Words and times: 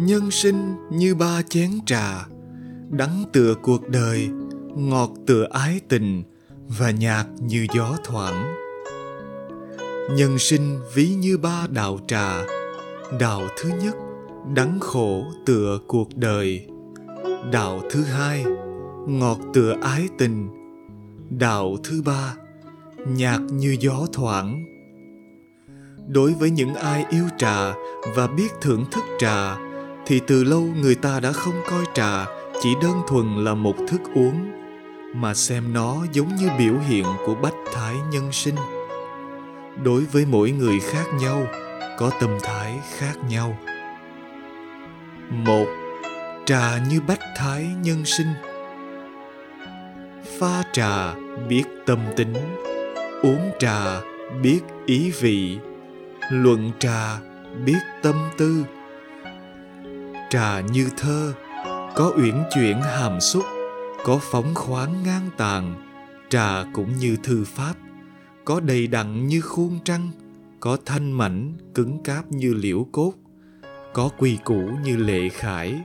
Nhân 0.00 0.30
sinh 0.30 0.76
như 0.90 1.14
ba 1.14 1.42
chén 1.42 1.70
trà, 1.86 2.26
đắng 2.90 3.24
tựa 3.32 3.54
cuộc 3.62 3.88
đời, 3.88 4.28
ngọt 4.76 5.10
tựa 5.26 5.46
ái 5.50 5.80
tình 5.88 6.22
và 6.78 6.90
nhạt 6.90 7.26
như 7.40 7.66
gió 7.74 7.96
thoảng. 8.04 8.54
Nhân 10.16 10.38
sinh 10.38 10.78
ví 10.94 11.14
như 11.14 11.38
ba 11.38 11.66
đạo 11.70 11.98
trà 12.06 12.42
đạo 13.20 13.42
thứ 13.58 13.70
nhất 13.82 13.96
đắng 14.54 14.80
khổ 14.80 15.24
tựa 15.46 15.78
cuộc 15.86 16.16
đời 16.16 16.66
đạo 17.52 17.80
thứ 17.90 18.02
hai 18.02 18.44
ngọt 19.06 19.38
tựa 19.54 19.76
ái 19.82 20.08
tình 20.18 20.48
đạo 21.30 21.76
thứ 21.84 22.02
ba 22.02 22.34
nhạt 23.06 23.40
như 23.40 23.76
gió 23.80 24.06
thoảng. 24.12 24.64
Đối 26.08 26.32
với 26.32 26.50
những 26.50 26.74
ai 26.74 27.04
yêu 27.10 27.24
trà 27.38 27.74
và 28.16 28.26
biết 28.26 28.48
thưởng 28.60 28.84
thức 28.90 29.04
trà 29.18 29.69
thì 30.10 30.20
từ 30.26 30.44
lâu 30.44 30.68
người 30.76 30.94
ta 30.94 31.20
đã 31.20 31.32
không 31.32 31.54
coi 31.70 31.84
trà, 31.94 32.26
chỉ 32.62 32.74
đơn 32.82 33.02
thuần 33.08 33.44
là 33.44 33.54
một 33.54 33.74
thức 33.88 34.00
uống, 34.14 34.50
mà 35.14 35.34
xem 35.34 35.72
nó 35.72 35.96
giống 36.12 36.36
như 36.36 36.48
biểu 36.58 36.74
hiện 36.88 37.04
của 37.26 37.34
bách 37.34 37.54
thái 37.74 37.94
nhân 38.12 38.32
sinh. 38.32 38.54
Đối 39.84 40.04
với 40.04 40.26
mỗi 40.26 40.50
người 40.50 40.80
khác 40.80 41.04
nhau, 41.20 41.46
có 41.98 42.10
tâm 42.20 42.30
thái 42.42 42.78
khác 42.98 43.14
nhau. 43.28 43.58
Một, 45.30 45.66
trà 46.46 46.78
như 46.90 47.00
bách 47.08 47.22
thái 47.36 47.66
nhân 47.82 48.04
sinh. 48.04 48.32
Pha 50.38 50.62
trà 50.72 51.14
biết 51.48 51.64
tâm 51.86 51.98
tính, 52.16 52.34
uống 53.22 53.50
trà 53.58 54.00
biết 54.42 54.60
ý 54.86 55.10
vị, 55.20 55.58
luận 56.30 56.70
trà 56.78 57.18
biết 57.64 57.80
tâm 58.02 58.14
tư 58.38 58.64
trà 60.30 60.60
như 60.60 60.88
thơ, 60.96 61.32
có 61.94 62.12
uyển 62.16 62.42
chuyển 62.54 62.82
hàm 62.82 63.20
xúc, 63.20 63.44
có 64.04 64.18
phóng 64.22 64.54
khoáng 64.54 65.02
ngang 65.02 65.30
tàn 65.36 65.74
trà 66.28 66.64
cũng 66.72 66.96
như 66.96 67.16
thư 67.22 67.44
pháp, 67.44 67.74
có 68.44 68.60
đầy 68.60 68.86
đặn 68.86 69.26
như 69.26 69.40
khuôn 69.40 69.78
trăng, 69.84 70.10
có 70.60 70.76
thanh 70.86 71.12
mảnh 71.12 71.56
cứng 71.74 72.02
cáp 72.02 72.32
như 72.32 72.54
liễu 72.54 72.86
cốt, 72.92 73.12
có 73.92 74.08
quy 74.18 74.38
củ 74.44 74.70
như 74.84 74.96
lệ 74.96 75.28
khải, 75.28 75.80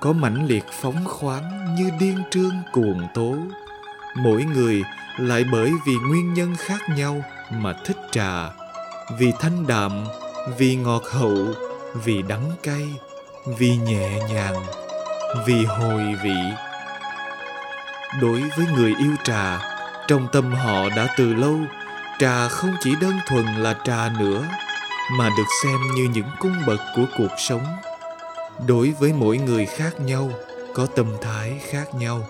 có 0.00 0.12
mãnh 0.12 0.46
liệt 0.46 0.64
phóng 0.80 1.04
khoáng 1.04 1.74
như 1.78 1.90
điên 2.00 2.18
trương 2.30 2.54
cuồng 2.72 3.00
tố. 3.14 3.36
Mỗi 4.16 4.44
người 4.54 4.82
lại 5.18 5.44
bởi 5.52 5.72
vì 5.86 5.94
nguyên 6.08 6.34
nhân 6.34 6.54
khác 6.58 6.80
nhau 6.96 7.22
mà 7.50 7.76
thích 7.84 7.98
trà, 8.10 8.50
vì 9.18 9.32
thanh 9.40 9.66
đạm, 9.66 9.92
vì 10.58 10.76
ngọt 10.76 11.02
hậu, 11.10 11.46
vì 12.04 12.22
đắng 12.22 12.50
cay 12.62 12.88
vì 13.46 13.76
nhẹ 13.76 14.20
nhàng, 14.28 14.64
vì 15.46 15.64
hồi 15.64 16.02
vị. 16.22 16.38
Đối 18.20 18.42
với 18.56 18.66
người 18.76 18.94
yêu 18.98 19.12
trà, 19.24 19.58
trong 20.08 20.28
tâm 20.32 20.54
họ 20.54 20.88
đã 20.96 21.14
từ 21.16 21.34
lâu, 21.34 21.56
trà 22.18 22.48
không 22.48 22.74
chỉ 22.80 22.94
đơn 23.00 23.18
thuần 23.26 23.44
là 23.44 23.74
trà 23.84 24.08
nữa, 24.18 24.44
mà 25.12 25.30
được 25.36 25.46
xem 25.62 25.78
như 25.94 26.08
những 26.14 26.30
cung 26.40 26.54
bậc 26.66 26.80
của 26.96 27.04
cuộc 27.18 27.32
sống. 27.38 27.66
Đối 28.66 28.94
với 29.00 29.12
mỗi 29.12 29.38
người 29.38 29.66
khác 29.66 30.00
nhau, 30.00 30.30
có 30.74 30.86
tâm 30.86 31.06
thái 31.20 31.60
khác 31.70 31.94
nhau. 31.94 32.28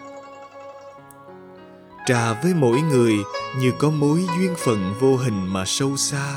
Trà 2.07 2.33
với 2.33 2.55
mỗi 2.55 2.81
người 2.81 3.15
như 3.59 3.73
có 3.79 3.91
mối 3.91 4.27
duyên 4.39 4.55
phận 4.65 4.95
vô 5.01 5.17
hình 5.17 5.47
mà 5.47 5.65
sâu 5.67 5.97
xa, 5.97 6.35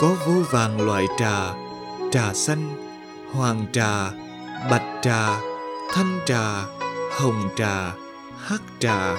có 0.00 0.16
vô 0.26 0.34
vàng 0.50 0.80
loại 0.80 1.06
trà 1.18 1.54
trà 2.12 2.34
xanh 2.34 2.89
hoàng 3.32 3.66
trà, 3.72 4.10
bạch 4.70 5.02
trà, 5.02 5.40
thanh 5.92 6.18
trà, 6.26 6.64
hồng 7.20 7.48
trà, 7.56 7.92
hắc 8.38 8.62
trà. 8.78 9.16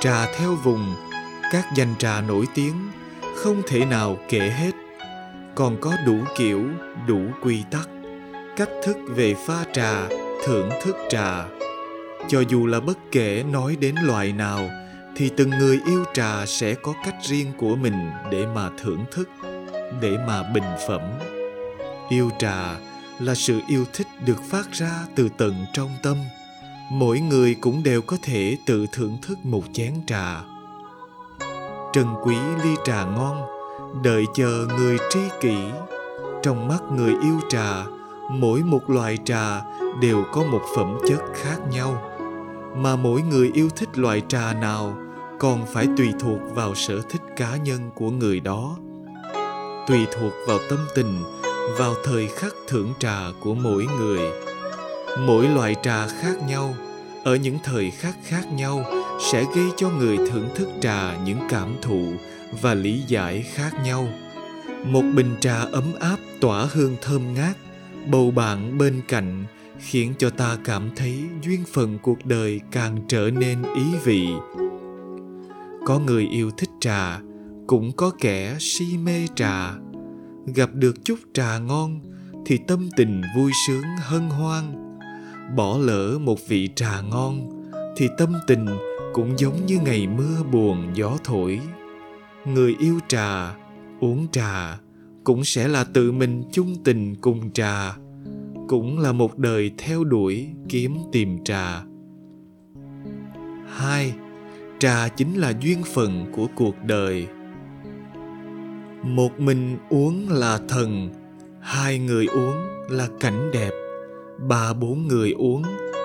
Trà 0.00 0.26
theo 0.38 0.54
vùng, 0.54 0.94
các 1.52 1.64
danh 1.76 1.94
trà 1.98 2.20
nổi 2.20 2.46
tiếng, 2.54 2.90
không 3.36 3.62
thể 3.66 3.84
nào 3.84 4.16
kể 4.28 4.38
hết. 4.38 4.70
Còn 5.54 5.76
có 5.80 5.92
đủ 6.06 6.16
kiểu, 6.36 6.64
đủ 7.06 7.20
quy 7.42 7.62
tắc, 7.70 7.88
cách 8.56 8.70
thức 8.84 8.96
về 9.08 9.34
pha 9.46 9.64
trà, 9.72 10.08
thưởng 10.46 10.70
thức 10.82 10.96
trà. 11.10 11.44
Cho 12.28 12.40
dù 12.48 12.66
là 12.66 12.80
bất 12.80 12.98
kể 13.12 13.44
nói 13.52 13.76
đến 13.80 13.94
loại 14.02 14.32
nào, 14.32 14.70
thì 15.16 15.30
từng 15.36 15.50
người 15.50 15.80
yêu 15.86 16.04
trà 16.14 16.46
sẽ 16.46 16.74
có 16.74 16.94
cách 17.04 17.16
riêng 17.22 17.52
của 17.58 17.76
mình 17.76 18.10
để 18.30 18.46
mà 18.54 18.70
thưởng 18.78 19.04
thức, 19.12 19.28
để 20.00 20.16
mà 20.26 20.42
bình 20.42 20.70
phẩm 20.88 21.00
yêu 22.08 22.30
trà 22.38 22.76
là 23.18 23.34
sự 23.34 23.60
yêu 23.68 23.84
thích 23.92 24.06
được 24.24 24.42
phát 24.50 24.72
ra 24.72 24.90
từ 25.14 25.28
tận 25.36 25.54
trong 25.72 25.90
tâm. 26.02 26.16
Mỗi 26.90 27.20
người 27.20 27.54
cũng 27.54 27.82
đều 27.82 28.02
có 28.02 28.16
thể 28.22 28.56
tự 28.66 28.86
thưởng 28.92 29.18
thức 29.22 29.38
một 29.44 29.62
chén 29.72 29.94
trà. 30.06 30.42
Trân 31.92 32.06
quý 32.22 32.36
ly 32.64 32.74
trà 32.84 33.04
ngon, 33.04 33.42
đợi 34.02 34.24
chờ 34.34 34.66
người 34.78 34.98
tri 35.10 35.20
kỷ. 35.40 35.56
Trong 36.42 36.68
mắt 36.68 36.82
người 36.96 37.14
yêu 37.22 37.40
trà, 37.48 37.84
mỗi 38.30 38.60
một 38.60 38.90
loại 38.90 39.18
trà 39.24 39.62
đều 40.00 40.24
có 40.32 40.42
một 40.42 40.62
phẩm 40.76 40.98
chất 41.08 41.20
khác 41.34 41.56
nhau. 41.72 42.02
Mà 42.76 42.96
mỗi 42.96 43.22
người 43.22 43.50
yêu 43.54 43.68
thích 43.76 43.98
loại 43.98 44.22
trà 44.28 44.52
nào 44.52 44.96
còn 45.38 45.66
phải 45.66 45.88
tùy 45.96 46.08
thuộc 46.20 46.38
vào 46.54 46.74
sở 46.74 47.00
thích 47.10 47.22
cá 47.36 47.56
nhân 47.56 47.90
của 47.94 48.10
người 48.10 48.40
đó. 48.40 48.76
Tùy 49.86 50.06
thuộc 50.12 50.32
vào 50.46 50.58
tâm 50.70 50.78
tình 50.94 51.22
vào 51.78 51.94
thời 52.04 52.28
khắc 52.28 52.54
thưởng 52.68 52.92
trà 52.98 53.20
của 53.40 53.54
mỗi 53.54 53.86
người. 53.98 54.20
Mỗi 55.18 55.48
loại 55.48 55.76
trà 55.82 56.06
khác 56.06 56.34
nhau, 56.48 56.74
ở 57.24 57.36
những 57.36 57.58
thời 57.64 57.90
khắc 57.90 58.14
khác 58.24 58.52
nhau, 58.52 58.84
sẽ 59.32 59.44
gây 59.56 59.66
cho 59.76 59.90
người 59.90 60.16
thưởng 60.16 60.48
thức 60.54 60.68
trà 60.80 61.16
những 61.24 61.38
cảm 61.48 61.76
thụ 61.82 62.12
và 62.62 62.74
lý 62.74 63.02
giải 63.06 63.44
khác 63.54 63.70
nhau. 63.84 64.08
Một 64.84 65.02
bình 65.14 65.36
trà 65.40 65.60
ấm 65.60 65.84
áp 66.00 66.16
tỏa 66.40 66.66
hương 66.72 66.96
thơm 67.02 67.34
ngát, 67.34 67.56
bầu 68.06 68.30
bạn 68.30 68.78
bên 68.78 69.00
cạnh, 69.08 69.44
khiến 69.78 70.14
cho 70.18 70.30
ta 70.30 70.56
cảm 70.64 70.90
thấy 70.96 71.24
duyên 71.42 71.64
phận 71.72 71.98
cuộc 72.02 72.26
đời 72.26 72.60
càng 72.70 72.98
trở 73.08 73.30
nên 73.30 73.62
ý 73.62 73.84
vị. 74.04 74.28
Có 75.86 75.98
người 75.98 76.26
yêu 76.26 76.50
thích 76.56 76.70
trà, 76.80 77.20
cũng 77.66 77.92
có 77.92 78.10
kẻ 78.20 78.56
si 78.60 78.84
mê 79.04 79.26
trà 79.34 79.74
gặp 80.46 80.70
được 80.74 81.04
chút 81.04 81.18
trà 81.32 81.58
ngon 81.58 82.00
thì 82.46 82.58
tâm 82.66 82.88
tình 82.96 83.22
vui 83.36 83.52
sướng 83.66 83.84
hân 83.98 84.22
hoan. 84.22 84.96
Bỏ 85.56 85.78
lỡ 85.78 86.18
một 86.20 86.38
vị 86.48 86.68
trà 86.76 87.00
ngon 87.00 87.62
thì 87.96 88.08
tâm 88.18 88.32
tình 88.46 88.66
cũng 89.12 89.38
giống 89.38 89.66
như 89.66 89.78
ngày 89.84 90.06
mưa 90.06 90.42
buồn 90.52 90.90
gió 90.94 91.16
thổi. 91.24 91.60
Người 92.46 92.76
yêu 92.80 92.98
trà, 93.08 93.54
uống 94.00 94.26
trà 94.32 94.78
cũng 95.24 95.44
sẽ 95.44 95.68
là 95.68 95.84
tự 95.84 96.12
mình 96.12 96.42
chung 96.52 96.74
tình 96.84 97.14
cùng 97.14 97.50
trà, 97.50 97.96
cũng 98.68 98.98
là 98.98 99.12
một 99.12 99.38
đời 99.38 99.70
theo 99.78 100.04
đuổi 100.04 100.48
kiếm 100.68 100.96
tìm 101.12 101.44
trà. 101.44 101.82
Hai, 103.68 104.14
trà 104.78 105.08
chính 105.08 105.34
là 105.34 105.52
duyên 105.60 105.82
phận 105.94 106.32
của 106.32 106.46
cuộc 106.54 106.74
đời 106.84 107.26
một 109.04 109.40
mình 109.40 109.76
uống 109.90 110.28
là 110.28 110.58
thần, 110.68 111.10
hai 111.60 111.98
người 111.98 112.26
uống 112.26 112.56
là 112.88 113.08
cảnh 113.20 113.50
đẹp, 113.52 113.70
ba 114.48 114.72
bốn 114.72 115.08
người 115.08 115.32
uống 115.32 115.62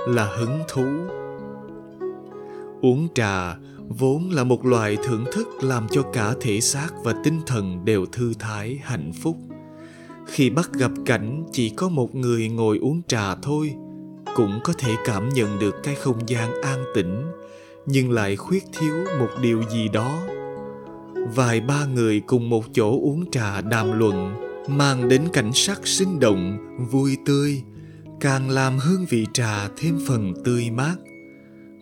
là 0.08 0.26
hứng 0.38 0.60
thú. 0.68 0.86
Uống 2.82 3.08
trà 3.16 3.56
vốn 3.88 4.30
là 4.32 4.44
một 4.44 4.66
loại 4.66 4.98
thưởng 5.04 5.26
thức 5.32 5.48
làm 5.62 5.88
cho 5.92 6.02
cả 6.14 6.34
thể 6.42 6.62
xác 6.62 6.90
và 7.04 7.14
tinh 7.24 7.42
thần 7.48 7.86
đều 7.86 8.06
thư 8.06 8.34
thái, 8.40 8.80
hạnh 8.84 9.12
phúc. 9.22 9.38
Khi 10.28 10.50
bắt 10.50 10.70
gặp 10.74 10.92
cảnh 11.06 11.44
chỉ 11.52 11.70
có 11.70 11.90
một 11.90 12.16
người 12.16 12.50
ngồi 12.50 12.78
uống 12.78 13.02
trà 13.08 13.36
thôi, 13.36 13.74
cũng 14.36 14.60
có 14.64 14.74
thể 14.78 14.96
cảm 15.06 15.30
nhận 15.30 15.60
được 15.60 15.76
cái 15.84 15.96
không 15.96 16.30
gian 16.30 16.62
an 16.62 16.84
tĩnh, 16.96 17.26
nhưng 17.86 18.12
lại 18.12 18.36
khuyết 18.36 18.64
thiếu 18.80 18.94
một 19.20 19.30
điều 19.42 19.64
gì 19.70 19.88
đó 19.88 20.20
vài 21.28 21.62
ba 21.62 21.86
người 21.86 22.20
cùng 22.20 22.50
một 22.50 22.66
chỗ 22.74 22.92
uống 22.92 23.32
trà 23.32 23.62
đàm 23.62 24.00
luận, 24.00 24.36
mang 24.68 25.10
đến 25.10 25.28
cảnh 25.34 25.52
sắc 25.54 25.88
sinh 25.88 26.20
động, 26.20 26.58
vui 26.92 27.18
tươi, 27.26 27.64
càng 28.20 28.50
làm 28.50 28.78
hương 28.78 29.06
vị 29.10 29.26
trà 29.34 29.68
thêm 29.78 30.00
phần 30.08 30.34
tươi 30.44 30.70
mát. 30.72 30.96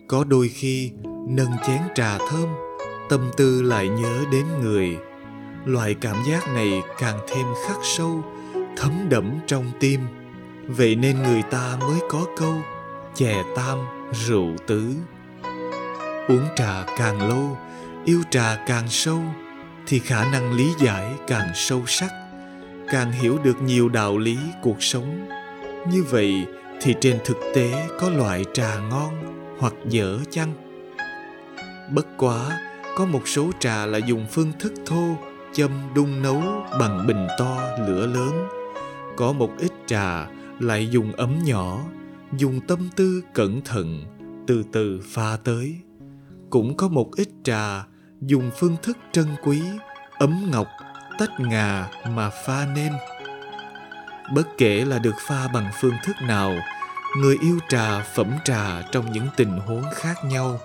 Có 0.08 0.24
đôi 0.24 0.48
khi, 0.48 0.90
nâng 1.28 1.52
chén 1.66 1.80
trà 1.94 2.18
thơm, 2.18 2.48
tâm 3.08 3.20
tư 3.36 3.62
lại 3.62 3.88
nhớ 3.88 4.24
đến 4.32 4.46
người. 4.62 4.96
Loại 5.64 5.94
cảm 5.94 6.16
giác 6.28 6.48
này 6.54 6.82
càng 6.98 7.18
thêm 7.28 7.46
khắc 7.66 7.76
sâu, 7.82 8.22
thấm 8.76 8.92
đẫm 9.08 9.30
trong 9.46 9.64
tim. 9.80 10.00
Vậy 10.66 10.96
nên 10.96 11.22
người 11.22 11.42
ta 11.50 11.76
mới 11.80 12.00
có 12.10 12.26
câu, 12.36 12.54
chè 13.14 13.42
tam 13.56 13.78
rượu 14.26 14.48
tứ. 14.66 14.94
Uống 16.28 16.44
trà 16.56 16.84
càng 16.98 17.28
lâu 17.28 17.56
yêu 18.08 18.22
trà 18.30 18.64
càng 18.66 18.88
sâu, 18.88 19.22
thì 19.86 19.98
khả 19.98 20.30
năng 20.32 20.52
lý 20.52 20.70
giải 20.80 21.14
càng 21.26 21.48
sâu 21.54 21.82
sắc, 21.86 22.12
càng 22.90 23.12
hiểu 23.12 23.38
được 23.44 23.62
nhiều 23.62 23.88
đạo 23.88 24.18
lý 24.18 24.38
cuộc 24.62 24.82
sống. 24.82 25.28
Như 25.92 26.02
vậy 26.02 26.46
thì 26.80 26.94
trên 27.00 27.18
thực 27.24 27.36
tế 27.54 27.88
có 28.00 28.10
loại 28.10 28.44
trà 28.52 28.78
ngon 28.78 29.14
hoặc 29.58 29.74
dở 29.88 30.18
chăng? 30.30 30.52
Bất 31.90 32.06
quá, 32.18 32.60
có 32.96 33.06
một 33.06 33.28
số 33.28 33.50
trà 33.60 33.86
là 33.86 33.98
dùng 33.98 34.26
phương 34.30 34.52
thức 34.58 34.72
thô, 34.86 35.16
châm 35.52 35.70
đun 35.94 36.22
nấu 36.22 36.42
bằng 36.80 37.06
bình 37.06 37.26
to, 37.38 37.60
lửa 37.86 38.06
lớn. 38.06 38.48
Có 39.16 39.32
một 39.32 39.50
ít 39.58 39.72
trà 39.86 40.26
lại 40.58 40.88
dùng 40.90 41.12
ấm 41.12 41.38
nhỏ, 41.44 41.84
dùng 42.36 42.60
tâm 42.60 42.88
tư 42.96 43.22
cẩn 43.34 43.60
thận, 43.60 44.04
từ 44.46 44.64
từ 44.72 45.00
pha 45.04 45.36
tới. 45.44 45.76
Cũng 46.50 46.76
có 46.76 46.88
một 46.88 47.16
ít 47.16 47.28
trà 47.44 47.84
dùng 48.20 48.50
phương 48.56 48.76
thức 48.82 48.96
trân 49.12 49.26
quý, 49.42 49.62
ấm 50.18 50.50
ngọc, 50.50 50.68
tách 51.18 51.40
ngà 51.40 51.86
mà 52.08 52.30
pha 52.30 52.66
nên. 52.74 52.92
Bất 54.32 54.42
kể 54.58 54.84
là 54.84 54.98
được 54.98 55.14
pha 55.28 55.48
bằng 55.48 55.70
phương 55.80 55.94
thức 56.04 56.16
nào, 56.22 56.54
người 57.16 57.36
yêu 57.40 57.58
trà, 57.68 58.02
phẩm 58.14 58.32
trà 58.44 58.82
trong 58.92 59.12
những 59.12 59.26
tình 59.36 59.58
huống 59.66 59.84
khác 59.94 60.24
nhau 60.24 60.60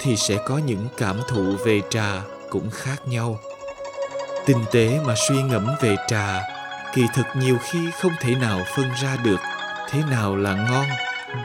thì 0.00 0.16
sẽ 0.16 0.38
có 0.46 0.58
những 0.58 0.88
cảm 0.96 1.20
thụ 1.28 1.56
về 1.64 1.80
trà 1.90 2.22
cũng 2.50 2.70
khác 2.70 3.08
nhau. 3.08 3.38
Tinh 4.46 4.64
tế 4.72 5.00
mà 5.06 5.14
suy 5.28 5.42
ngẫm 5.42 5.66
về 5.80 5.96
trà, 6.08 6.42
kỳ 6.94 7.02
thực 7.14 7.26
nhiều 7.36 7.58
khi 7.62 7.90
không 8.00 8.12
thể 8.20 8.34
nào 8.34 8.60
phân 8.76 8.90
ra 9.02 9.16
được 9.24 9.40
thế 9.90 10.02
nào 10.10 10.36
là 10.36 10.54
ngon, 10.54 10.86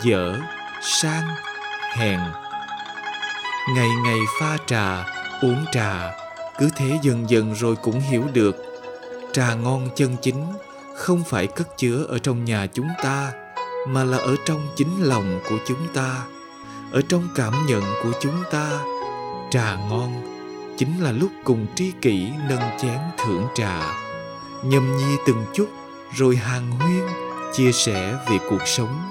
dở, 0.02 0.36
sang, 0.82 1.28
hèn. 1.94 2.20
Ngày 3.76 3.90
ngày 4.06 4.20
pha 4.40 4.58
trà 4.66 5.06
uống 5.44 5.66
trà, 5.72 6.12
cứ 6.60 6.70
thế 6.76 7.00
dần 7.02 7.30
dần 7.30 7.54
rồi 7.54 7.76
cũng 7.76 8.00
hiểu 8.00 8.24
được, 8.34 8.56
trà 9.34 9.54
ngon 9.54 9.90
chân 9.96 10.16
chính 10.22 10.46
không 10.96 11.24
phải 11.24 11.48
cất 11.48 11.78
chứa 11.78 12.06
ở 12.10 12.20
trong 12.20 12.46
nhà 12.46 12.68
chúng 12.74 12.90
ta, 13.04 13.32
mà 13.88 14.04
là 14.04 14.18
ở 14.18 14.36
trong 14.46 14.68
chính 14.76 15.04
lòng 15.04 15.40
của 15.50 15.58
chúng 15.68 15.88
ta, 15.94 16.26
ở 16.92 17.02
trong 17.10 17.28
cảm 17.36 17.54
nhận 17.68 17.84
của 18.04 18.12
chúng 18.22 18.44
ta. 18.52 18.70
Trà 19.52 19.76
ngon 19.76 20.12
chính 20.78 21.04
là 21.04 21.12
lúc 21.12 21.30
cùng 21.44 21.66
tri 21.76 21.92
kỷ 22.02 22.30
nâng 22.50 22.80
chén 22.82 23.00
thưởng 23.18 23.48
trà, 23.56 23.82
nhâm 24.64 24.98
nhi 24.98 25.16
từng 25.28 25.46
chút 25.54 25.68
rồi 26.16 26.36
hàng 26.36 26.72
huyên 26.72 27.04
chia 27.54 27.72
sẻ 27.72 28.16
về 28.30 28.38
cuộc 28.50 28.68
sống. 28.68 29.02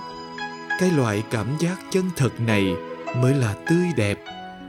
Cái 0.80 0.90
loại 0.90 1.22
cảm 1.30 1.56
giác 1.58 1.76
chân 1.90 2.10
thật 2.16 2.40
này 2.40 2.76
mới 3.16 3.34
là 3.34 3.54
tươi 3.66 3.86
đẹp 3.96 4.18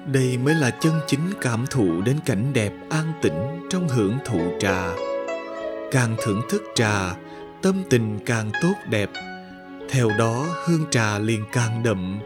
đây 0.06 0.38
mới 0.38 0.56
là 0.56 0.70
chân 0.70 0.94
chính 1.08 1.34
cảm 1.42 1.66
thụ 1.70 2.02
đến 2.02 2.18
cảnh 2.26 2.54
đẹp 2.54 2.74
an 2.90 3.14
tĩnh 3.22 3.68
trong 3.70 3.88
hưởng 3.90 4.18
thụ 4.26 4.40
trà. 4.60 4.90
Càng 5.92 6.16
thưởng 6.24 6.42
thức 6.50 6.64
trà, 6.76 7.16
tâm 7.62 7.84
tình 7.90 8.20
càng 8.26 8.52
tốt 8.62 8.74
đẹp. 8.90 9.10
Theo 9.90 10.10
đó, 10.20 10.46
hương 10.66 10.86
trà 10.92 11.20
liền 11.20 11.44
càng 11.54 11.84
đậm. 11.84 12.20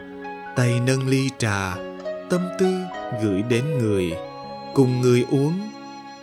Tay 0.55 0.79
nâng 0.79 1.07
ly 1.07 1.29
trà, 1.37 1.75
tâm 2.29 2.41
tư 2.59 2.77
gửi 3.23 3.41
đến 3.49 3.77
người. 3.77 4.13
Cùng 4.73 5.01
người 5.01 5.25
uống, 5.29 5.69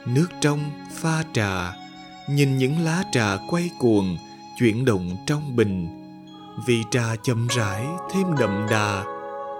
nước 0.06 0.28
trong 0.40 0.70
pha 0.94 1.24
trà. 1.32 1.72
Nhìn 2.30 2.58
những 2.58 2.84
lá 2.84 3.02
trà 3.12 3.36
quay 3.50 3.70
cuồng, 3.78 4.16
chuyển 4.58 4.84
động 4.84 5.16
trong 5.26 5.56
bình. 5.56 5.88
Vị 6.66 6.82
trà 6.90 7.16
chậm 7.22 7.48
rãi, 7.48 7.86
thêm 8.12 8.26
đậm 8.38 8.66
đà 8.70 9.13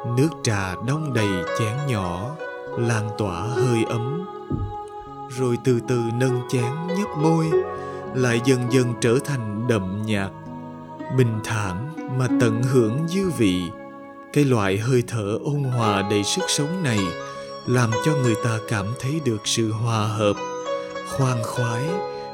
nước 0.07 0.29
trà 0.43 0.75
đong 0.87 1.15
đầy 1.15 1.29
chén 1.59 1.77
nhỏ, 1.89 2.37
lan 2.79 3.11
tỏa 3.19 3.41
hơi 3.41 3.85
ấm. 3.89 4.27
Rồi 5.39 5.59
từ 5.65 5.81
từ 5.89 6.01
nâng 6.19 6.41
chén 6.49 6.73
nhấp 6.99 7.09
môi, 7.19 7.47
lại 8.15 8.41
dần 8.45 8.61
dần 8.71 8.95
trở 9.01 9.19
thành 9.25 9.67
đậm 9.69 10.03
nhạt, 10.07 10.31
bình 11.19 11.41
thản 11.45 11.93
mà 12.19 12.29
tận 12.41 12.63
hưởng 12.63 13.09
dư 13.09 13.31
vị. 13.31 13.63
Cái 14.33 14.45
loại 14.45 14.79
hơi 14.79 15.03
thở 15.07 15.39
ôn 15.45 15.63
hòa 15.63 16.03
đầy 16.11 16.25
sức 16.25 16.45
sống 16.49 16.83
này 16.83 16.99
làm 17.67 17.91
cho 18.05 18.13
người 18.13 18.35
ta 18.45 18.59
cảm 18.69 18.87
thấy 19.01 19.21
được 19.25 19.41
sự 19.45 19.73
hòa 19.73 20.07
hợp, 20.07 20.37
khoan 21.11 21.43
khoái, 21.43 21.85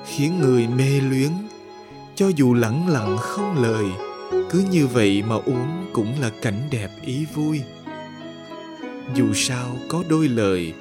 khiến 0.06 0.40
người 0.40 0.68
mê 0.68 1.00
luyến. 1.00 1.30
Cho 2.14 2.28
dù 2.28 2.54
lẳng 2.54 2.88
lặng 2.88 3.16
không 3.20 3.62
lời 3.62 3.84
cứ 4.50 4.64
như 4.70 4.86
vậy 4.86 5.22
mà 5.22 5.34
uống 5.34 5.86
cũng 5.92 6.20
là 6.20 6.30
cảnh 6.42 6.68
đẹp 6.70 6.88
ý 7.04 7.26
vui. 7.34 7.60
Dù 9.14 9.32
sao 9.34 9.76
có 9.88 10.04
đôi 10.08 10.28
lời, 10.28 10.72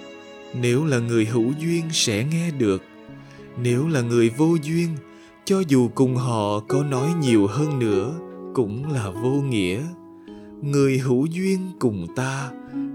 nếu 0.62 0.86
là 0.86 1.00
người 1.00 1.25
hữu 1.25 1.54
duyên 1.60 1.86
sẽ 1.92 2.25
nghe 2.31 2.51
được. 2.51 2.84
Nếu 3.63 3.88
là 3.88 4.01
người 4.01 4.30
vô 4.30 4.56
duyên, 4.63 4.90
cho 5.46 5.63
dù 5.68 5.90
cùng 5.96 6.16
họ 6.16 6.60
có 6.60 6.84
nói 6.84 7.10
nhiều 7.22 7.48
hơn 7.48 7.80
nữa, 7.80 8.16
cũng 8.54 8.92
là 8.92 9.10
vô 9.10 9.31
nghĩa. 9.31 9.81
Người 10.62 10.98
hữu 10.98 11.25
duyên 11.25 11.72
cùng 11.80 12.07
ta, 12.16 12.50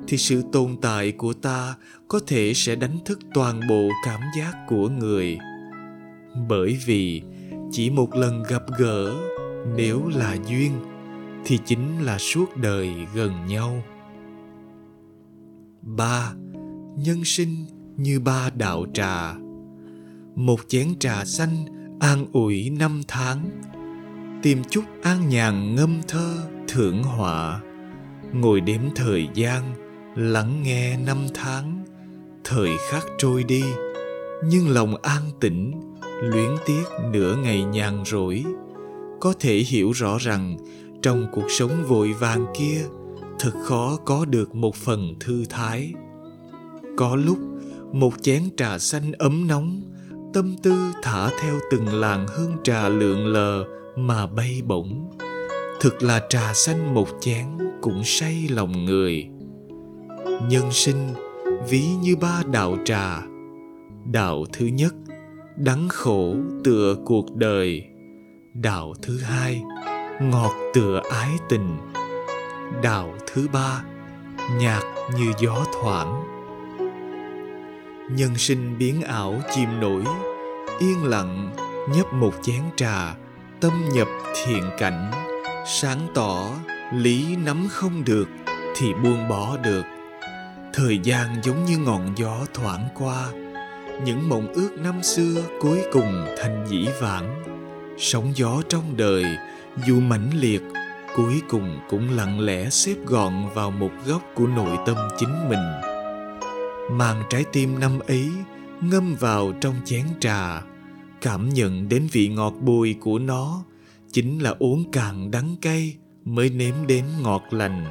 thì 0.09 0.17
sự 0.17 0.43
tồn 0.53 0.77
tại 0.81 1.13
của 1.13 1.33
ta 1.33 1.75
có 2.09 2.21
thể 2.27 2.53
sẽ 2.55 2.77
đánh 2.77 2.99
thức 3.05 3.19
toàn 3.35 3.61
bộ 3.69 3.89
cảm 4.07 4.21
giác 4.39 4.53
của 4.69 4.89
người. 4.89 5.39
Bởi 6.49 6.79
vì, 6.87 7.23
chỉ 7.73 7.91
một 7.91 8.15
lần 8.15 8.43
gặp 8.49 8.63
gỡ 8.79 9.15
nếu 9.77 10.09
là 10.09 10.37
duyên, 10.49 10.73
thì 11.45 11.59
chính 11.65 12.03
là 12.03 12.19
suốt 12.19 12.57
đời 12.57 12.91
gần 13.15 13.47
nhau. 13.47 13.83
Ba, 15.83 16.33
nhân 16.97 17.25
sinh 17.25 17.67
như 17.97 18.21
ba 18.21 18.51
đạo 18.57 18.87
trà. 18.95 19.35
Một 20.35 20.61
chén 20.69 20.99
trà 20.99 21.25
xanh 21.25 21.65
an 22.01 22.27
ủi 22.33 22.71
năm 22.71 23.03
tháng. 23.09 23.51
Tìm 24.43 24.63
chút 24.71 24.85
an 25.03 25.29
nhàn 25.29 25.75
ngâm 25.75 26.01
thơ 26.09 26.37
thưởng 26.69 27.03
họa. 27.03 27.61
Ngồi 28.33 28.61
đếm 28.61 28.81
thời 28.97 29.29
gian, 29.35 29.63
lắng 30.17 30.63
nghe 30.63 30.97
năm 30.97 31.19
tháng. 31.35 31.85
Thời 32.45 32.71
khắc 32.91 33.05
trôi 33.19 33.45
đi, 33.45 33.63
nhưng 34.45 34.69
lòng 34.69 34.97
an 35.03 35.23
tĩnh, 35.41 35.73
luyến 36.23 36.51
tiếc 36.67 36.85
nửa 37.13 37.37
ngày 37.37 37.65
nhàn 37.65 38.03
rỗi 38.07 38.45
có 39.21 39.35
thể 39.41 39.57
hiểu 39.57 39.91
rõ 39.91 40.19
rằng 40.21 40.57
trong 41.03 41.27
cuộc 41.33 41.51
sống 41.51 41.85
vội 41.89 42.13
vàng 42.13 42.47
kia, 42.59 42.81
thật 43.39 43.53
khó 43.63 43.97
có 44.05 44.25
được 44.25 44.55
một 44.55 44.75
phần 44.75 45.15
thư 45.21 45.45
thái. 45.51 45.93
Có 46.97 47.17
lúc, 47.17 47.39
một 47.93 48.13
chén 48.23 48.43
trà 48.57 48.79
xanh 48.79 49.13
ấm 49.13 49.47
nóng, 49.47 49.83
tâm 50.35 50.57
tư 50.63 50.75
thả 51.03 51.31
theo 51.43 51.55
từng 51.71 51.89
làn 51.89 52.27
hương 52.29 52.53
trà 52.65 52.89
lượn 52.89 53.27
lờ 53.27 53.65
mà 53.97 54.27
bay 54.27 54.63
bổng. 54.67 55.11
Thực 55.81 56.03
là 56.03 56.27
trà 56.29 56.55
xanh 56.55 56.95
một 56.95 57.09
chén 57.21 57.47
cũng 57.83 58.05
say 58.05 58.49
lòng 58.51 58.85
người. 58.85 59.29
Nhân 60.49 60.73
sinh, 60.73 61.09
ví 61.69 61.85
như 62.03 62.17
ba 62.17 62.43
đạo 62.53 62.77
trà. 62.85 63.23
Đạo 64.13 64.45
thứ 64.53 64.67
nhất, 64.67 64.95
đắng 65.57 65.89
khổ 65.89 66.35
tựa 66.65 66.97
cuộc 67.05 67.37
đời 67.37 67.94
đạo 68.63 68.95
thứ 69.03 69.21
hai, 69.21 69.63
ngọt 70.21 70.53
tựa 70.75 71.03
ái 71.11 71.31
tình. 71.49 71.77
Đạo 72.83 73.15
thứ 73.27 73.49
ba, 73.53 73.83
nhạt 74.59 74.83
như 75.17 75.33
gió 75.39 75.65
thoảng. 75.81 76.23
Nhân 78.11 78.37
sinh 78.37 78.79
biến 78.79 79.03
ảo 79.03 79.35
chìm 79.55 79.81
nổi, 79.81 80.05
yên 80.79 81.05
lặng 81.05 81.51
nhấp 81.97 82.13
một 82.13 82.33
chén 82.43 82.63
trà, 82.77 83.15
tâm 83.61 83.73
nhập 83.93 84.09
thiện 84.35 84.63
cảnh. 84.79 85.11
Sáng 85.67 86.07
tỏ, 86.15 86.51
lý 86.93 87.37
nắm 87.37 87.67
không 87.71 88.05
được 88.05 88.29
thì 88.77 88.95
buông 88.95 89.29
bỏ 89.29 89.57
được. 89.57 89.85
Thời 90.75 90.99
gian 90.99 91.37
giống 91.43 91.65
như 91.65 91.79
ngọn 91.79 92.15
gió 92.17 92.37
thoảng 92.55 92.89
qua, 92.95 93.27
những 94.05 94.29
mộng 94.29 94.53
ước 94.55 94.71
năm 94.79 95.03
xưa 95.03 95.43
cuối 95.61 95.83
cùng 95.93 96.27
thành 96.39 96.65
dĩ 96.69 96.89
vãng 97.01 97.55
sóng 97.99 98.33
gió 98.37 98.63
trong 98.69 98.97
đời, 98.97 99.25
dù 99.87 100.01
mãnh 100.01 100.31
liệt, 100.35 100.63
cuối 101.17 101.43
cùng 101.49 101.79
cũng 101.89 102.11
lặng 102.17 102.41
lẽ 102.41 102.71
xếp 102.71 102.95
gọn 103.07 103.33
vào 103.55 103.71
một 103.71 103.91
góc 104.07 104.23
của 104.35 104.47
nội 104.47 104.79
tâm 104.87 104.97
chính 105.19 105.49
mình. 105.49 105.81
Mang 106.91 107.23
trái 107.31 107.45
tim 107.53 107.81
năm 107.81 107.99
ấy 108.07 108.31
ngâm 108.81 109.15
vào 109.15 109.53
trong 109.61 109.75
chén 109.85 110.05
trà. 110.21 110.63
Cảm 111.21 111.49
nhận 111.49 111.89
đến 111.89 112.09
vị 112.13 112.29
ngọt 112.29 112.55
bùi 112.61 112.95
của 113.01 113.19
nó, 113.19 113.65
chính 114.13 114.39
là 114.39 114.55
uống 114.59 114.85
càng 114.93 115.31
đắng 115.31 115.57
cay 115.63 115.97
mới 116.25 116.51
nếm 116.51 116.75
đến 116.87 117.05
ngọt 117.23 117.43
lành. 117.51 117.85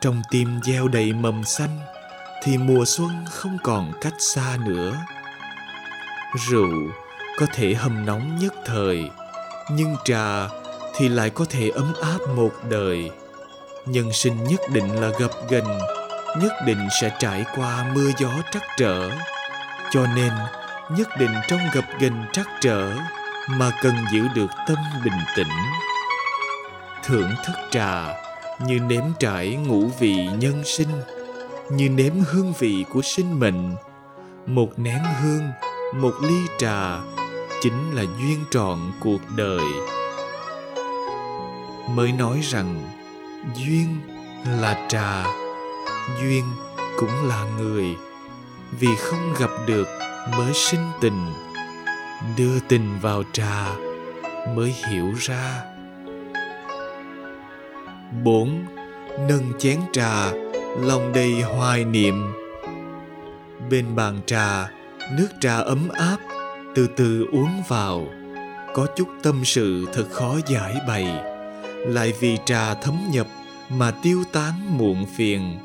Trong 0.00 0.22
tim 0.30 0.48
gieo 0.64 0.88
đầy 0.88 1.12
mầm 1.12 1.44
xanh, 1.44 1.78
thì 2.42 2.58
mùa 2.58 2.84
xuân 2.84 3.10
không 3.30 3.56
còn 3.62 3.92
cách 4.00 4.14
xa 4.18 4.58
nữa. 4.66 4.96
Rượu 6.48 6.70
có 7.40 7.46
thể 7.52 7.74
hâm 7.74 8.06
nóng 8.06 8.38
nhất 8.38 8.54
thời, 8.64 9.10
nhưng 9.70 9.96
trà 10.04 10.48
thì 10.96 11.08
lại 11.08 11.30
có 11.30 11.44
thể 11.50 11.70
ấm 11.74 11.94
áp 12.02 12.18
một 12.36 12.50
đời. 12.70 13.10
Nhân 13.86 14.12
sinh 14.12 14.44
nhất 14.44 14.60
định 14.72 15.00
là 15.00 15.08
gập 15.18 15.30
ghềnh, 15.48 15.78
nhất 16.40 16.52
định 16.66 16.88
sẽ 17.00 17.16
trải 17.18 17.44
qua 17.56 17.86
mưa 17.94 18.10
gió 18.18 18.30
trắc 18.52 18.62
trở. 18.76 19.10
Cho 19.90 20.06
nên, 20.16 20.32
nhất 20.96 21.08
định 21.18 21.34
trong 21.48 21.60
gập 21.72 21.84
ghềnh 22.00 22.24
trắc 22.32 22.48
trở 22.60 22.92
mà 23.48 23.70
cần 23.82 23.94
giữ 24.12 24.20
được 24.34 24.50
tâm 24.66 24.78
bình 25.04 25.20
tĩnh. 25.36 25.52
Thưởng 27.04 27.30
thức 27.46 27.56
trà 27.70 28.14
như 28.66 28.78
nếm 28.78 29.04
trải 29.18 29.56
ngũ 29.56 29.86
vị 29.98 30.28
nhân 30.38 30.62
sinh, 30.64 31.02
như 31.70 31.88
nếm 31.88 32.12
hương 32.30 32.52
vị 32.58 32.84
của 32.92 33.02
sinh 33.02 33.40
mệnh. 33.40 33.74
Một 34.46 34.68
nén 34.76 35.02
hương, 35.22 35.50
một 35.94 36.14
ly 36.22 36.36
trà 36.58 36.98
chính 37.60 37.94
là 37.94 38.02
duyên 38.02 38.44
trọn 38.50 38.78
cuộc 39.00 39.20
đời. 39.36 39.64
Mới 41.94 42.12
nói 42.12 42.40
rằng, 42.42 42.82
duyên 43.54 44.00
là 44.60 44.86
trà, 44.88 45.24
duyên 46.20 46.44
cũng 46.98 47.28
là 47.28 47.44
người. 47.58 47.96
Vì 48.80 48.88
không 48.98 49.34
gặp 49.38 49.50
được 49.66 49.88
mới 50.38 50.52
sinh 50.54 50.86
tình, 51.00 51.32
đưa 52.36 52.60
tình 52.68 52.98
vào 53.00 53.22
trà 53.32 53.74
mới 54.56 54.74
hiểu 54.88 55.12
ra. 55.18 55.62
Bốn, 58.24 58.64
nâng 59.28 59.52
chén 59.58 59.80
trà, 59.92 60.32
lòng 60.80 61.12
đầy 61.12 61.42
hoài 61.42 61.84
niệm. 61.84 62.32
Bên 63.70 63.96
bàn 63.96 64.20
trà, 64.26 64.70
nước 65.12 65.28
trà 65.40 65.56
ấm 65.56 65.88
áp 65.88 66.16
từ 66.74 66.86
từ 66.86 67.26
uống 67.32 67.62
vào. 67.68 68.06
Có 68.74 68.86
chút 68.96 69.08
tâm 69.22 69.44
sự 69.44 69.86
thật 69.92 70.06
khó 70.12 70.36
giải 70.46 70.74
bày. 70.88 71.24
Lại 71.86 72.12
vì 72.20 72.38
trà 72.44 72.74
thấm 72.74 72.94
nhập 73.12 73.26
mà 73.68 73.90
tiêu 74.02 74.22
tán 74.32 74.78
muộn 74.78 75.06
phiền. 75.16 75.58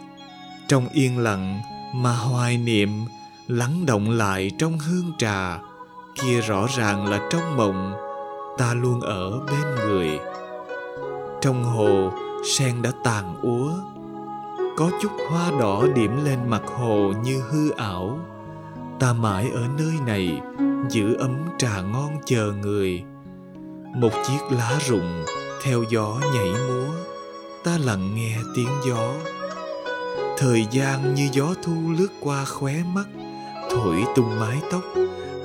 Trong 0.67 0.87
yên 0.87 1.19
lặng 1.19 1.61
mà 1.95 2.15
hoài 2.15 2.57
niệm, 2.57 2.89
lắng 3.47 3.85
động 3.85 4.09
lại 4.09 4.51
trong 4.57 4.79
hương 4.79 5.11
trà, 5.17 5.59
kia 6.15 6.41
rõ 6.41 6.67
ràng 6.77 7.05
là 7.07 7.29
trong 7.31 7.57
mộng, 7.57 7.93
ta 8.57 8.73
luôn 8.73 9.01
ở 9.01 9.39
bên 9.39 9.75
người. 9.87 10.19
Trong 11.41 11.63
hồ, 11.63 12.11
sen 12.57 12.81
đã 12.81 12.91
tàn 13.03 13.35
úa. 13.41 13.71
Có 14.77 14.91
chút 15.01 15.11
hoa 15.29 15.51
đỏ 15.59 15.83
điểm 15.95 16.25
lên 16.25 16.39
mặt 16.49 16.61
hồ 16.65 17.13
như 17.23 17.41
hư 17.51 17.69
ảo. 17.69 18.19
Ta 18.99 19.13
mãi 19.13 19.49
ở 19.53 19.61
nơi 19.77 19.93
này 20.05 20.41
giữ 20.89 21.15
ấm 21.15 21.49
trà 21.57 21.81
ngon 21.81 22.17
chờ 22.25 22.51
người. 22.61 23.03
Một 23.95 24.11
chiếc 24.27 24.55
lá 24.57 24.79
rụng 24.87 25.25
theo 25.63 25.83
gió 25.89 26.19
nhảy 26.33 26.49
múa, 26.67 26.93
ta 27.63 27.77
lặng 27.77 28.15
nghe 28.15 28.37
tiếng 28.55 28.69
gió. 28.87 29.13
Thời 30.37 30.65
gian 30.71 31.15
như 31.15 31.29
gió 31.31 31.53
thu 31.63 31.73
lướt 31.99 32.07
qua 32.19 32.45
khóe 32.45 32.73
mắt, 32.93 33.07
thổi 33.69 34.03
tung 34.15 34.39
mái 34.39 34.57
tóc 34.71 34.83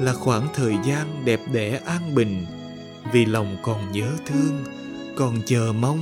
là 0.01 0.13
khoảng 0.13 0.49
thời 0.55 0.75
gian 0.85 1.25
đẹp 1.25 1.41
đẽ 1.53 1.81
an 1.87 2.15
bình. 2.15 2.47
Vì 3.13 3.25
lòng 3.25 3.57
còn 3.63 3.93
nhớ 3.93 4.13
thương, 4.27 4.65
còn 5.17 5.35
chờ 5.47 5.73
mong, 5.81 6.01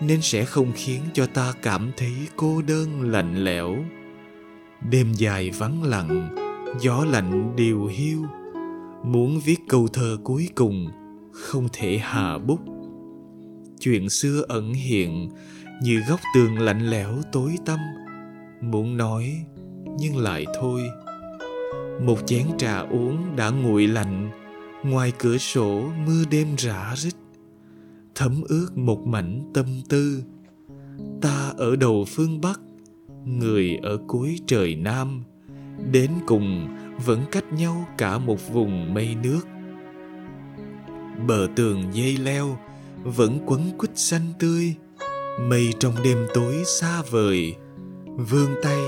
nên 0.00 0.22
sẽ 0.22 0.44
không 0.44 0.72
khiến 0.74 1.00
cho 1.12 1.26
ta 1.26 1.52
cảm 1.62 1.90
thấy 1.96 2.12
cô 2.36 2.62
đơn 2.62 3.10
lạnh 3.10 3.44
lẽo. 3.44 3.76
Đêm 4.90 5.12
dài 5.12 5.50
vắng 5.50 5.82
lặng, 5.82 6.36
gió 6.80 7.04
lạnh 7.04 7.56
điều 7.56 7.86
hiu 7.86 8.26
muốn 9.04 9.40
viết 9.44 9.60
câu 9.68 9.88
thơ 9.88 10.16
cuối 10.24 10.48
cùng 10.54 10.88
không 11.32 11.68
thể 11.72 11.98
hạ 11.98 12.38
bút. 12.38 12.60
Chuyện 13.80 14.08
xưa 14.08 14.44
ẩn 14.48 14.72
hiện 14.72 15.28
như 15.82 16.00
góc 16.08 16.20
tường 16.34 16.58
lạnh 16.58 16.90
lẽo 16.90 17.16
tối 17.32 17.56
tăm. 17.66 17.78
Muốn 18.60 18.96
nói, 18.96 19.44
nhưng 19.98 20.16
lại 20.16 20.46
thôi. 20.60 20.82
Một 22.02 22.18
chén 22.26 22.46
trà 22.58 22.78
uống 22.78 23.36
đã 23.36 23.50
nguội 23.50 23.86
lạnh, 23.86 24.30
ngoài 24.84 25.12
cửa 25.18 25.38
sổ 25.38 25.82
mưa 26.06 26.24
đêm 26.30 26.48
rã 26.58 26.94
rít. 26.96 27.14
Thấm 28.14 28.42
ướt 28.48 28.68
một 28.74 29.06
mảnh 29.06 29.50
tâm 29.54 29.66
tư. 29.88 30.22
Ta 31.20 31.52
ở 31.56 31.76
đầu 31.76 32.04
phương 32.08 32.40
bắc, 32.40 32.60
người 33.24 33.78
ở 33.82 33.98
cuối 34.08 34.38
trời 34.46 34.74
nam. 34.74 35.22
Đến 35.92 36.10
cùng 36.26 36.68
vẫn 37.04 37.24
cách 37.32 37.52
nhau 37.52 37.86
cả 37.98 38.18
một 38.18 38.52
vùng 38.52 38.94
mây 38.94 39.16
nước. 39.22 39.40
Bờ 41.26 41.48
tường 41.56 41.82
dây 41.92 42.16
leo 42.16 42.58
vẫn 43.04 43.38
quấn 43.46 43.78
quýt 43.78 43.98
xanh 43.98 44.32
tươi, 44.38 44.74
mây 45.40 45.72
trong 45.78 45.94
đêm 46.04 46.26
tối 46.34 46.62
xa 46.80 47.02
vời. 47.10 47.54
Vươn 48.04 48.48
tay 48.62 48.80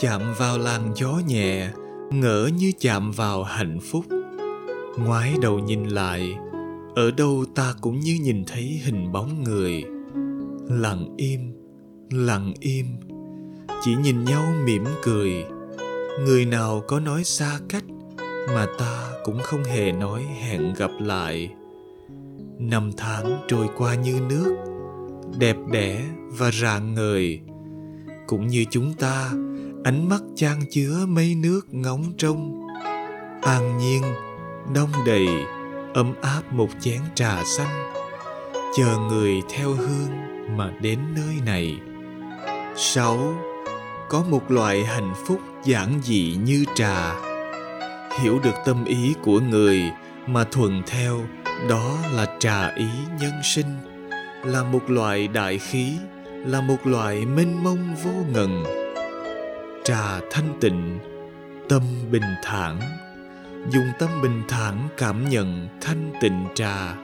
chạm 0.00 0.22
vào 0.38 0.58
làn 0.58 0.92
gió 0.96 1.20
nhẹ, 1.26 1.70
ngỡ 2.10 2.50
như 2.58 2.72
chạm 2.80 3.10
vào 3.10 3.42
hạnh 3.42 3.78
phúc. 3.80 4.04
Ngoái 4.98 5.34
đầu 5.42 5.58
nhìn 5.58 5.84
lại, 5.84 6.38
ở 6.94 7.10
đâu 7.10 7.44
ta 7.54 7.74
cũng 7.80 8.00
như 8.00 8.18
nhìn 8.22 8.44
thấy 8.44 8.80
hình 8.84 9.12
bóng 9.12 9.42
người. 9.42 9.84
Lặng 10.68 11.14
im 11.16 11.64
lặng 12.10 12.52
im, 12.60 12.86
chỉ 13.82 13.94
nhìn 14.02 14.24
nhau 14.24 14.42
mỉm 14.64 14.84
cười 15.02 15.44
người 16.20 16.44
nào 16.44 16.82
có 16.88 17.00
nói 17.00 17.24
xa 17.24 17.58
cách 17.68 17.84
mà 18.54 18.66
ta 18.78 19.10
cũng 19.24 19.38
không 19.42 19.64
hề 19.64 19.92
nói 19.92 20.22
hẹn 20.22 20.74
gặp 20.76 20.90
lại. 21.00 21.50
Năm 22.58 22.90
tháng 22.96 23.44
trôi 23.48 23.68
qua 23.76 23.94
như 23.94 24.20
nước, 24.28 24.56
đẹp 25.38 25.56
đẽ 25.72 26.04
và 26.28 26.50
rạng 26.50 26.94
ngời. 26.94 27.40
Cũng 28.26 28.46
như 28.46 28.64
chúng 28.70 28.94
ta, 28.94 29.30
ánh 29.84 30.08
mắt 30.08 30.22
chan 30.36 30.60
chứa 30.70 31.06
mây 31.08 31.34
nước 31.34 31.60
ngóng 31.70 32.12
trông. 32.18 32.66
An 33.42 33.78
nhiên 33.78 34.02
đông 34.74 34.90
đầy, 35.06 35.26
ấm 35.94 36.14
áp 36.22 36.42
một 36.52 36.68
chén 36.80 37.00
trà 37.14 37.44
xanh. 37.44 37.92
Chờ 38.76 38.96
người 39.10 39.42
theo 39.50 39.72
hương 39.72 40.08
mà 40.56 40.72
đến 40.80 40.98
nơi 41.16 41.34
này. 41.46 41.78
Sáu 42.76 43.34
có 44.14 44.24
một 44.30 44.50
loại 44.50 44.84
hạnh 44.84 45.14
phúc 45.26 45.40
giản 45.64 46.00
dị 46.02 46.36
như 46.44 46.64
trà. 46.74 47.14
Hiểu 48.20 48.38
được 48.42 48.54
tâm 48.64 48.84
ý 48.84 49.14
của 49.22 49.40
người 49.40 49.82
mà 50.26 50.44
thuần 50.44 50.82
theo, 50.86 51.20
đó 51.68 51.96
là 52.12 52.26
trà 52.38 52.68
ý 52.68 52.86
nhân 53.20 53.32
sinh. 53.42 53.66
Là 54.44 54.62
một 54.62 54.90
loại 54.90 55.28
đại 55.28 55.58
khí, 55.58 55.92
là 56.24 56.60
một 56.60 56.86
loại 56.86 57.26
mênh 57.26 57.64
mông 57.64 57.94
vô 58.04 58.10
ngần. 58.32 58.64
Trà 59.84 60.20
thanh 60.30 60.58
tịnh, 60.60 60.98
tâm 61.68 61.82
bình 62.10 62.34
thản. 62.42 62.80
Dùng 63.70 63.86
tâm 63.98 64.08
bình 64.22 64.42
thản 64.48 64.88
cảm 64.96 65.28
nhận 65.28 65.68
thanh 65.80 66.12
tịnh 66.20 66.46
trà. 66.54 66.94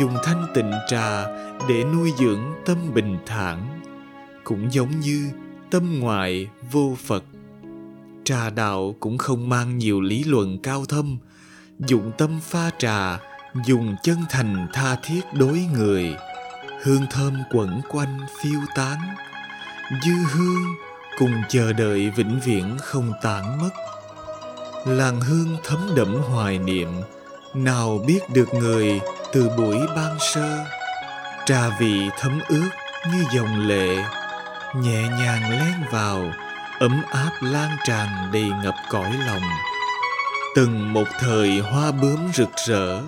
Dùng 0.00 0.14
thanh 0.24 0.46
tịnh 0.54 0.72
trà 0.90 1.24
để 1.68 1.84
nuôi 1.84 2.12
dưỡng 2.18 2.54
tâm 2.66 2.78
bình 2.94 3.18
thản. 3.26 3.80
Cũng 4.44 4.72
giống 4.72 5.00
như 5.00 5.30
tâm 5.74 6.00
ngoại 6.00 6.48
vô 6.72 6.96
phật. 7.04 7.24
Trà 8.24 8.50
đạo 8.50 8.94
cũng 9.00 9.18
không 9.18 9.48
mang 9.48 9.78
nhiều 9.78 10.00
lý 10.00 10.24
luận 10.24 10.58
cao 10.62 10.84
thâm, 10.88 11.18
dụng 11.78 12.12
tâm 12.18 12.40
pha 12.42 12.70
trà, 12.78 13.18
dùng 13.66 13.96
chân 14.02 14.16
thành 14.30 14.68
tha 14.72 14.96
thiết 15.02 15.20
đối 15.32 15.58
người. 15.74 16.14
Hương 16.82 17.06
thơm 17.10 17.34
quẩn 17.50 17.80
quanh 17.88 18.20
phiêu 18.42 18.60
tán, 18.74 18.98
dư 20.04 20.12
hương 20.32 20.74
cùng 21.18 21.34
chờ 21.48 21.72
đợi 21.72 22.10
vĩnh 22.16 22.40
viễn 22.44 22.76
không 22.80 23.12
tản 23.22 23.42
mất. 23.62 23.70
Làn 24.86 25.20
hương 25.20 25.56
thấm 25.64 25.78
đẫm 25.96 26.14
hoài 26.14 26.58
niệm, 26.58 26.88
nào 27.54 28.04
biết 28.06 28.20
được 28.34 28.54
người 28.54 29.00
từ 29.32 29.50
buổi 29.58 29.76
ban 29.96 30.16
sơ. 30.20 30.64
Trà 31.46 31.78
vị 31.78 32.00
thấm 32.18 32.40
ướt 32.48 32.68
như 33.12 33.24
dòng 33.34 33.66
lệ 33.68 34.04
nhẹ 34.82 35.08
nhàng 35.08 35.50
len 35.50 35.90
vào, 35.90 36.32
ấm 36.78 37.02
áp 37.10 37.32
lan 37.40 37.76
tràn 37.84 38.08
đầy 38.32 38.50
ngập 38.62 38.74
cõi 38.90 39.12
lòng. 39.26 39.42
Từng 40.54 40.92
một 40.92 41.04
thời 41.20 41.58
hoa 41.58 41.92
bướm 41.92 42.32
rực 42.34 42.50
rỡ, 42.66 43.00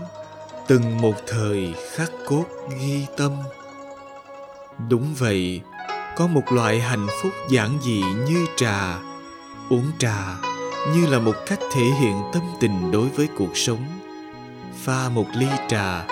từng 0.67 1.01
một 1.01 1.15
thời 1.27 1.75
khắc 1.93 2.11
cốt 2.27 2.45
ghi 2.81 3.07
tâm. 3.17 3.33
Đúng 4.89 5.15
vậy, 5.19 5.61
có 6.17 6.27
một 6.27 6.53
loại 6.53 6.81
hạnh 6.81 7.07
phúc 7.23 7.33
giản 7.51 7.79
dị 7.83 8.03
như 8.03 8.47
trà. 8.57 8.99
Uống 9.71 9.91
trà 9.99 10.37
như 10.95 11.07
là 11.07 11.19
một 11.19 11.37
cách 11.47 11.59
thể 11.73 11.85
hiện 12.01 12.23
tâm 12.33 12.43
tình 12.61 12.91
đối 12.91 13.09
với 13.09 13.29
cuộc 13.39 13.57
sống. 13.57 13.87
Pha 14.85 15.09
một 15.09 15.27
ly 15.35 15.49
trà, 15.69 16.07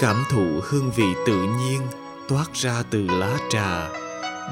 cảm 0.00 0.24
thụ 0.30 0.60
hương 0.62 0.90
vị 0.90 1.14
tự 1.26 1.36
nhiên 1.36 1.80
toát 2.28 2.46
ra 2.54 2.82
từ 2.90 3.06
lá 3.06 3.38
trà 3.50 3.88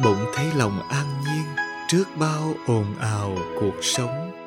bỗng 0.04 0.26
thấy 0.34 0.46
lòng 0.56 0.88
an 0.88 1.06
nhiên 1.25 1.44
trước 1.88 2.04
bao 2.16 2.54
ồn 2.66 2.84
ào 3.00 3.37
cuộc 3.61 3.76
sống. 3.82 4.41